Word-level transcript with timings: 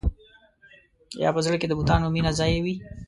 یا 1.23 1.29
په 1.35 1.39
زړه 1.45 1.57
کې 1.61 1.67
د 1.69 1.73
بتانو 1.79 2.07
مینه 2.15 2.31
ځای 2.39 2.51
وي. 2.63 2.75